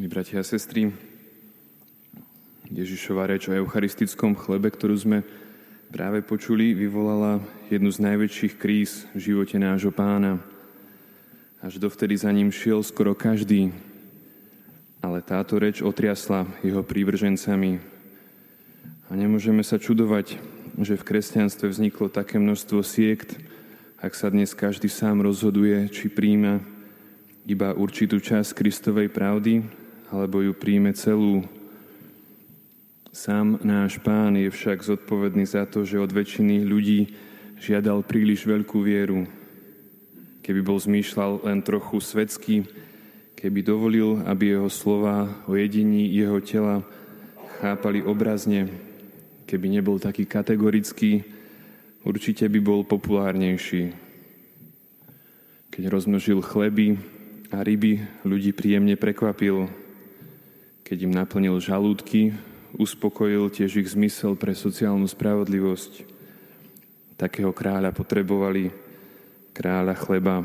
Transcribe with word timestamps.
Milí 0.00 0.16
bratia 0.16 0.40
a 0.40 0.48
sestry, 0.48 0.96
Ježišova 2.72 3.28
reč 3.28 3.52
o 3.52 3.52
eucharistickom 3.52 4.32
chlebe, 4.32 4.72
ktorú 4.72 4.96
sme 4.96 5.20
práve 5.92 6.24
počuli, 6.24 6.72
vyvolala 6.72 7.36
jednu 7.68 7.92
z 7.92 8.08
najväčších 8.08 8.56
kríz 8.56 9.04
v 9.12 9.28
živote 9.28 9.60
nášho 9.60 9.92
pána. 9.92 10.40
Až 11.60 11.76
dovtedy 11.76 12.16
za 12.16 12.32
ním 12.32 12.48
šiel 12.48 12.80
skoro 12.80 13.12
každý, 13.12 13.76
ale 15.04 15.20
táto 15.20 15.60
reč 15.60 15.84
otriasla 15.84 16.48
jeho 16.64 16.80
prívržencami. 16.80 17.76
A 19.04 19.12
nemôžeme 19.12 19.60
sa 19.60 19.76
čudovať, 19.76 20.40
že 20.80 20.96
v 20.96 21.06
kresťanstve 21.12 21.68
vzniklo 21.68 22.08
také 22.08 22.40
množstvo 22.40 22.80
siekt, 22.80 23.36
ak 24.00 24.16
sa 24.16 24.32
dnes 24.32 24.56
každý 24.56 24.88
sám 24.88 25.20
rozhoduje, 25.20 25.92
či 25.92 26.08
príjma 26.08 26.64
iba 27.44 27.76
určitú 27.76 28.16
časť 28.16 28.56
Kristovej 28.56 29.12
pravdy, 29.12 29.79
alebo 30.10 30.42
ju 30.42 30.52
príjme 30.52 30.90
celú. 30.92 31.46
Sám 33.10 33.58
náš 33.62 33.98
pán 34.02 34.38
je 34.38 34.50
však 34.50 34.82
zodpovedný 34.82 35.46
za 35.46 35.66
to, 35.66 35.82
že 35.82 35.98
od 35.98 36.10
väčšiny 36.10 36.62
ľudí 36.62 37.10
žiadal 37.58 38.06
príliš 38.06 38.46
veľkú 38.46 38.78
vieru. 38.82 39.26
Keby 40.46 40.60
bol 40.62 40.78
zmýšľal 40.78 41.46
len 41.46 41.62
trochu 41.62 41.98
svetsky, 42.02 42.66
keby 43.38 43.60
dovolil, 43.62 44.22
aby 44.26 44.54
jeho 44.54 44.70
slova 44.70 45.30
o 45.46 45.54
jedení 45.54 46.10
jeho 46.10 46.38
tela 46.42 46.82
chápali 47.60 48.00
obrazne, 48.00 48.70
keby 49.44 49.66
nebol 49.80 50.00
taký 50.00 50.24
kategorický, 50.24 51.26
určite 52.06 52.48
by 52.48 52.60
bol 52.62 52.80
populárnejší. 52.86 53.92
Keď 55.70 55.82
rozmnožil 55.86 56.40
chleby 56.40 56.96
a 57.52 57.60
ryby, 57.60 58.00
ľudí 58.24 58.56
príjemne 58.56 58.96
prekvapil. 58.96 59.68
Keď 60.90 61.06
im 61.06 61.14
naplnil 61.14 61.54
žalúdky, 61.62 62.34
uspokojil 62.74 63.46
tiež 63.46 63.78
ich 63.78 63.94
zmysel 63.94 64.34
pre 64.34 64.58
sociálnu 64.58 65.06
spravodlivosť. 65.06 66.02
Takého 67.14 67.54
kráľa 67.54 67.94
potrebovali, 67.94 68.74
kráľa 69.54 69.94
chleba. 69.94 70.42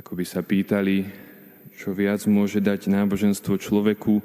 Ako 0.00 0.16
by 0.16 0.24
sa 0.24 0.40
pýtali, 0.40 1.04
čo 1.76 1.92
viac 1.92 2.24
môže 2.24 2.64
dať 2.64 2.88
náboženstvo 2.88 3.60
človeku, 3.60 4.24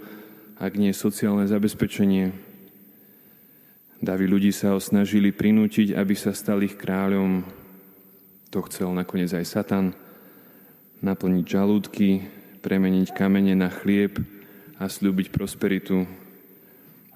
ak 0.64 0.80
nie 0.80 0.96
sociálne 0.96 1.44
zabezpečenie. 1.44 2.32
Davy 4.00 4.32
ľudí 4.32 4.56
sa 4.56 4.72
ho 4.72 4.80
snažili 4.80 5.36
prinútiť, 5.36 5.92
aby 5.92 6.16
sa 6.16 6.32
stal 6.32 6.64
ich 6.64 6.80
kráľom. 6.80 7.44
To 8.48 8.64
chcel 8.72 8.96
nakoniec 8.96 9.36
aj 9.36 9.44
Satan. 9.44 9.92
Naplniť 11.04 11.44
žalúdky, 11.44 12.24
premeniť 12.64 13.12
kamene 13.12 13.60
na 13.60 13.68
chlieb 13.68 14.35
a 14.80 14.86
slúbiť 14.90 15.32
prosperitu. 15.32 16.04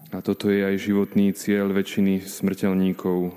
A 0.09 0.19
toto 0.19 0.49
je 0.49 0.65
aj 0.65 0.81
životný 0.81 1.33
cieľ 1.35 1.69
väčšiny 1.69 2.25
smrteľníkov. 2.25 3.35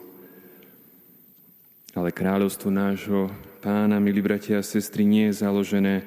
Ale 1.92 2.08
kráľovstvo 2.10 2.72
nášho 2.72 3.28
pána, 3.60 4.00
milí 4.00 4.24
bratia 4.24 4.60
a 4.60 4.66
sestry, 4.66 5.04
nie 5.04 5.28
je 5.28 5.44
založené 5.44 6.06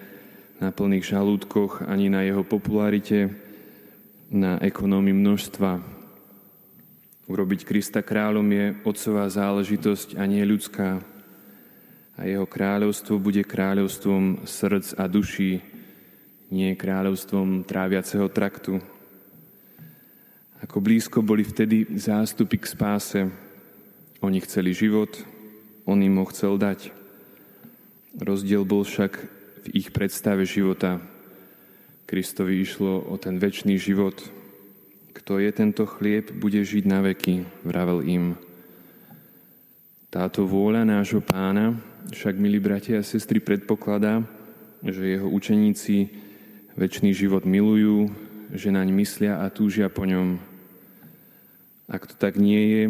na 0.57 0.73
plných 0.73 1.05
žalúdkoch 1.05 1.85
ani 1.85 2.09
na 2.09 2.25
jeho 2.25 2.41
popularite, 2.41 3.30
na 4.31 4.57
ekonómii 4.57 5.13
množstva, 5.13 5.95
Urobiť 7.25 7.66
Krista 7.66 8.05
kráľom 8.05 8.45
je 8.53 8.66
otcová 8.85 9.25
záležitosť 9.25 10.13
a 10.13 10.29
nie 10.29 10.45
ľudská. 10.45 11.02
A 12.16 12.22
jeho 12.29 12.45
kráľovstvo 12.45 13.17
bude 13.17 13.41
kráľovstvom 13.41 14.45
srdc 14.45 14.94
a 14.94 15.09
duší, 15.09 15.57
nie 16.49 16.77
kráľovstvom 16.77 17.65
tráviaceho 17.65 18.29
traktu. 18.29 18.77
Ako 20.61 20.81
blízko 20.81 21.21
boli 21.21 21.45
vtedy 21.45 21.85
zástupy 21.97 22.57
k 22.57 22.65
spáse. 22.65 23.21
Oni 24.21 24.41
chceli 24.41 24.73
život, 24.73 25.13
on 25.85 26.01
im 26.01 26.17
ho 26.17 26.25
chcel 26.29 26.57
dať. 26.57 26.89
Rozdiel 28.17 28.66
bol 28.66 28.81
však 28.81 29.13
v 29.66 29.67
ich 29.73 29.94
predstave 29.94 30.45
života. 30.45 31.01
Kristovi 32.05 32.61
išlo 32.61 33.01
o 33.01 33.17
ten 33.17 33.41
väčší 33.41 33.78
život, 33.81 34.22
kto 35.16 35.41
je 35.41 35.50
tento 35.50 35.89
chlieb, 35.89 36.29
bude 36.38 36.61
žiť 36.61 36.84
na 36.85 37.01
veky, 37.01 37.66
vravel 37.66 38.05
im. 38.05 38.25
Táto 40.13 40.45
vôľa 40.45 40.85
nášho 40.85 41.19
pána 41.23 41.73
však, 42.13 42.38
milí 42.38 42.61
bratia 42.61 43.01
a 43.01 43.07
sestry, 43.07 43.41
predpokladá, 43.41 44.22
že 44.85 45.17
jeho 45.17 45.25
učeníci 45.25 46.25
väčší 46.75 47.16
život 47.16 47.47
milujú, 47.47 48.12
že 48.52 48.72
naň 48.72 48.91
myslia 49.00 49.41
a 49.44 49.52
túžia 49.52 49.91
po 49.91 50.08
ňom. 50.08 50.40
Ak 51.91 52.08
to 52.08 52.16
tak 52.16 52.36
nie 52.40 52.62
je, 52.72 52.84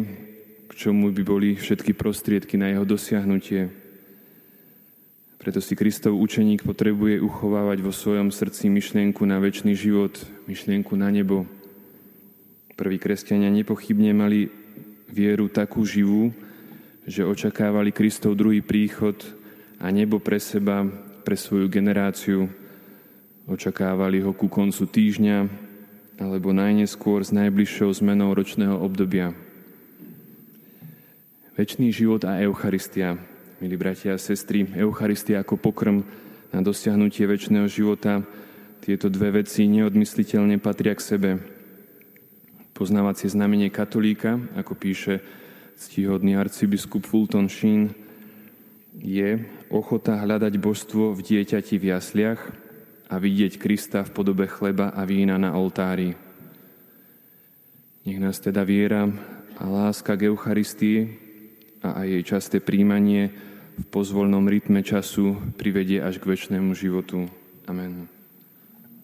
k 0.68 0.72
čomu 0.76 1.10
by 1.10 1.22
boli 1.22 1.48
všetky 1.56 1.94
prostriedky 1.96 2.58
na 2.60 2.70
jeho 2.74 2.84
dosiahnutie? 2.84 3.70
Preto 5.38 5.62
si 5.62 5.78
Kristov 5.78 6.18
učeník 6.18 6.66
potrebuje 6.66 7.22
uchovávať 7.22 7.78
vo 7.80 7.94
svojom 7.94 8.34
srdci 8.34 8.66
myšlienku 8.66 9.22
na 9.22 9.38
väčší 9.38 9.78
život, 9.78 10.18
myšlienku 10.50 10.98
na 10.98 11.12
nebo, 11.12 11.46
Prví 12.76 13.00
kresťania 13.00 13.48
nepochybne 13.48 14.12
mali 14.12 14.52
vieru 15.08 15.48
takú 15.48 15.80
živú, 15.88 16.28
že 17.08 17.24
očakávali 17.24 17.88
Kristov 17.88 18.36
druhý 18.36 18.60
príchod 18.60 19.16
a 19.80 19.88
nebo 19.88 20.20
pre 20.20 20.36
seba, 20.36 20.84
pre 21.24 21.40
svoju 21.40 21.72
generáciu. 21.72 22.52
Očakávali 23.46 24.22
ho 24.22 24.34
ku 24.34 24.50
koncu 24.50 24.84
týždňa 24.90 25.46
alebo 26.18 26.50
najneskôr 26.50 27.22
s 27.22 27.30
najbližšou 27.30 27.94
zmenou 28.02 28.34
ročného 28.34 28.74
obdobia. 28.74 29.32
Večný 31.54 31.94
život 31.94 32.26
a 32.26 32.42
Eucharistia, 32.42 33.16
milí 33.62 33.78
bratia 33.78 34.14
a 34.14 34.20
sestry, 34.20 34.66
Eucharistia 34.76 35.40
ako 35.40 35.62
pokrm 35.62 36.02
na 36.50 36.60
dosiahnutie 36.60 37.24
väčšného 37.24 37.70
života, 37.70 38.26
tieto 38.82 39.06
dve 39.08 39.40
veci 39.40 39.64
neodmysliteľne 39.70 40.58
patria 40.58 40.92
k 40.98 41.06
sebe– 41.06 41.30
poznávacie 42.76 43.32
znamenie 43.32 43.72
katolíka, 43.72 44.36
ako 44.52 44.76
píše 44.76 45.24
ctihodný 45.80 46.36
arcibiskup 46.36 47.08
Fulton 47.08 47.48
Sheen, 47.48 47.96
je 49.00 49.40
ochota 49.72 50.20
hľadať 50.20 50.60
božstvo 50.60 51.16
v 51.16 51.20
dieťati 51.24 51.80
v 51.80 51.96
jasliach 51.96 52.40
a 53.06 53.14
vidieť 53.16 53.58
Krista 53.58 54.02
v 54.02 54.14
podobe 54.14 54.50
chleba 54.50 54.90
a 54.90 55.06
vína 55.06 55.38
na 55.38 55.54
oltári. 55.54 56.14
Nech 58.06 58.18
nás 58.22 58.38
teda 58.38 58.62
viera 58.62 59.06
a 59.58 59.64
láska 59.66 60.14
k 60.14 60.30
Eucharistii 60.30 60.98
a 61.82 62.02
aj 62.02 62.06
jej 62.06 62.22
časté 62.22 62.56
príjmanie 62.58 63.30
v 63.76 63.84
pozvolnom 63.92 64.46
rytme 64.48 64.80
času 64.80 65.38
privedie 65.58 66.00
až 66.02 66.18
k 66.18 66.28
väčšnému 66.32 66.72
životu. 66.74 67.28
Amen. 67.68 68.15